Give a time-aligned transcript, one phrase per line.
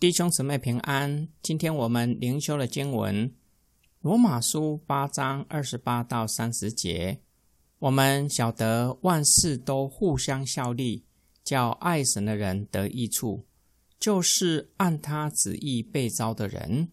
[0.00, 1.28] 弟兄姊妹平安。
[1.42, 3.28] 今天我们灵修的经文
[4.00, 7.20] 《罗马书》八章二十八到三十节。
[7.80, 11.04] 我们晓得万事都互相效力，
[11.44, 13.44] 叫爱神的人得益处，
[13.98, 16.88] 就是按他旨意被招的人，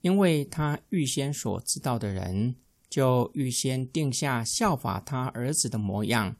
[0.00, 2.56] 因为他预先所知道的人，
[2.88, 6.34] 就预先定下效法他儿子的模样，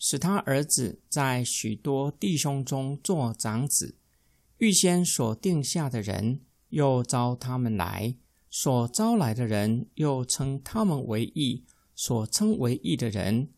[0.00, 3.94] 使他儿子在许多弟兄中做长子。
[4.58, 8.16] 预先所定下的人，又招他们来；
[8.48, 11.64] 所招来的人，又称他们为义；
[11.94, 13.48] 所称为义的人，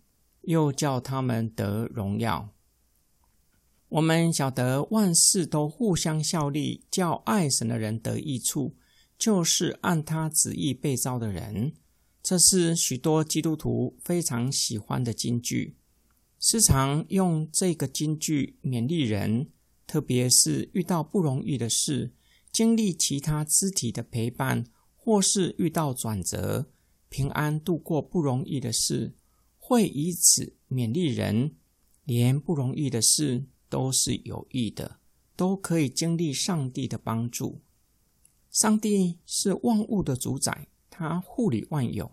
[0.42, 2.50] 又叫他们得荣耀。
[3.88, 8.74] 我们晓得万事都互相效力，叫爱神的人得益处，
[9.16, 11.74] 就是按他旨意被招的人。
[12.22, 15.76] 这是许多基督徒非常喜欢的金句，
[16.40, 19.50] 时常用这个金句勉励人。
[19.86, 22.12] 特别是遇到不容易的事，
[22.50, 26.70] 经历其他肢体的陪伴，或是遇到转折，
[27.08, 29.14] 平安度过不容易的事，
[29.58, 31.54] 会以此勉励人。
[32.04, 35.00] 连不容易的事都是有益的，
[35.34, 37.60] 都可以经历上帝的帮助。
[38.48, 42.12] 上帝是万物的主宰，他护理万有，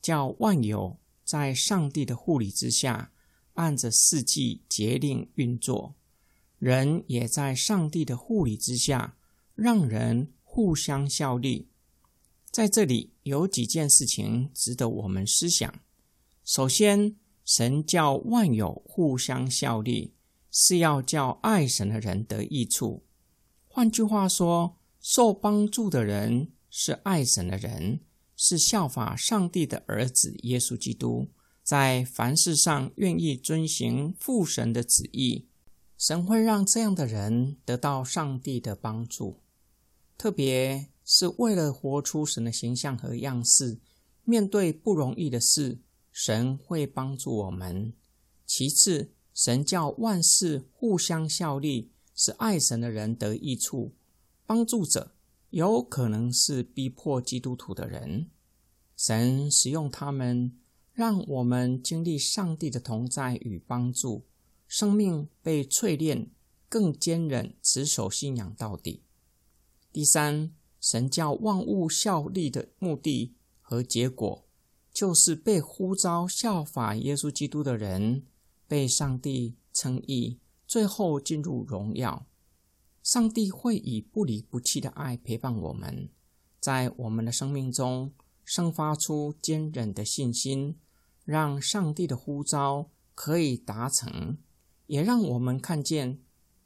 [0.00, 3.10] 叫万有在上帝的护理之下，
[3.54, 5.96] 按着四季节令运作。
[6.62, 9.16] 人也在上帝的护理之下，
[9.56, 11.66] 让人互相效力。
[12.52, 15.80] 在这里有几件事情值得我们思想。
[16.44, 20.14] 首先，神叫万有互相效力，
[20.52, 23.02] 是要叫爱神的人得益处。
[23.66, 27.98] 换句话说，受帮助的人是爱神的人，
[28.36, 31.26] 是效法上帝的儿子耶稣基督，
[31.64, 35.48] 在凡事上愿意遵行父神的旨意。
[36.02, 39.38] 神会让这样的人得到上帝的帮助，
[40.18, 43.78] 特别是为了活出神的形象和样式。
[44.24, 45.78] 面对不容易的事，
[46.10, 47.92] 神会帮助我们。
[48.44, 53.92] 其次，神叫万事互相效力，使爱神的人得益处。
[54.44, 55.14] 帮助者
[55.50, 58.28] 有可能是逼迫基督徒的人，
[58.96, 60.58] 神使用他们，
[60.92, 64.24] 让我们经历上帝的同在与帮助。
[64.72, 66.30] 生命被淬炼，
[66.66, 69.02] 更坚韧，持守信仰到底。
[69.92, 74.46] 第三，神教万物效力的目的和结果，
[74.90, 78.24] 就是被呼召效法耶稣基督的人
[78.66, 82.24] 被上帝称义，最后进入荣耀。
[83.02, 86.08] 上帝会以不离不弃的爱陪伴我们，
[86.58, 90.78] 在我们的生命中生发出坚韧的信心，
[91.26, 94.38] 让上帝的呼召可以达成。
[94.86, 96.18] 也让我们看见，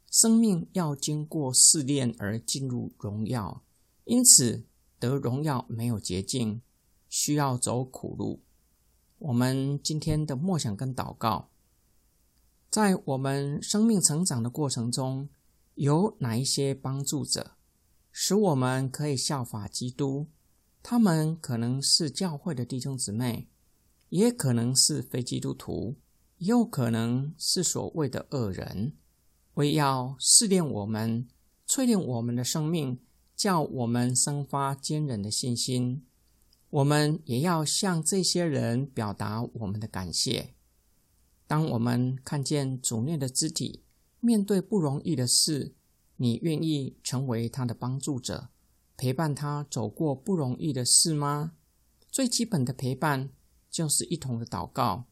[0.09, 3.63] 生命要经过试炼而进入荣耀，
[4.05, 4.65] 因此
[4.99, 6.61] 得荣耀没有捷径，
[7.07, 8.41] 需要走苦路。
[9.19, 11.49] 我们今天的默想跟祷告，
[12.69, 15.29] 在我们生命成长的过程中，
[15.75, 17.51] 有哪一些帮助者，
[18.11, 20.27] 使我们可以效法基督？
[20.83, 23.49] 他们可能是教会的弟兄姊妹，
[24.09, 25.95] 也可能是非基督徒。
[26.37, 28.93] 也有可能是所谓的恶人，
[29.55, 31.27] 为要试炼我们、
[31.67, 32.99] 淬炼我们的生命，
[33.35, 36.03] 叫我们生发坚韧的信心。
[36.69, 40.53] 我们也要向这些人表达我们的感谢。
[41.47, 43.83] 当我们看见主内的肢体
[44.19, 45.73] 面对不容易的事，
[46.17, 48.49] 你愿意成为他的帮助者，
[48.97, 51.53] 陪伴他走过不容易的事吗？
[52.11, 53.29] 最基本的陪伴
[53.71, 55.05] 就是一同的祷告。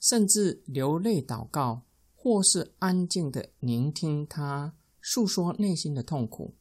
[0.00, 1.82] 甚至流泪祷告，
[2.16, 6.54] 或是安静的聆听他诉说内心的痛苦，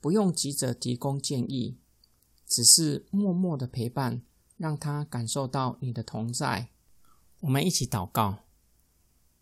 [0.00, 1.78] 不用急着提供建议，
[2.46, 4.22] 只是默默的陪伴，
[4.56, 6.70] 让他感受到你的同在。
[7.40, 8.40] 我们一起祷告，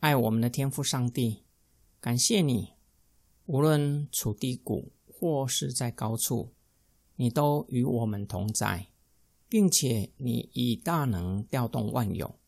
[0.01, 1.45] 爱我们的天父上帝，
[2.01, 2.75] 感谢你，
[3.47, 6.53] 无论处低谷或是在高处，
[7.17, 8.89] 你都与我们同在，
[9.49, 12.40] 并且你以大能调动万有。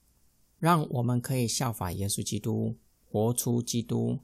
[0.62, 2.76] 让我们可以效法耶稣基督，
[3.10, 4.20] 活出基督，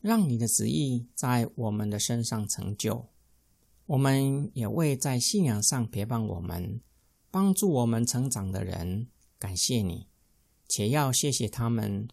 [0.00, 3.06] 让你的旨意在我们的身上成就。
[3.86, 6.80] 我们也为在信仰上陪伴我们、
[7.28, 10.06] 帮助我们成长的人感谢你，
[10.68, 12.06] 且要谢谢他们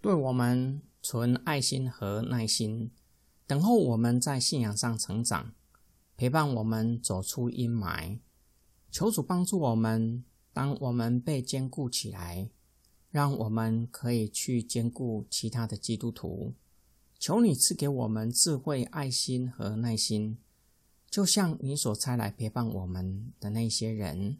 [0.00, 2.92] 对我们存爱心和耐心，
[3.44, 5.52] 等候我们在信仰上成长，
[6.16, 8.20] 陪伴我们走出阴霾。
[8.92, 12.48] 求主帮助我们，当我们被坚固起来。
[13.10, 16.54] 让我们可以去兼顾其他的基督徒，
[17.18, 20.38] 求你赐给我们智慧、爱心和耐心，
[21.10, 24.38] 就像你所差来陪伴我们的那些人。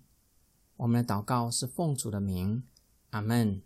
[0.76, 2.62] 我们的祷告是奉主的名，
[3.10, 3.60] 阿门。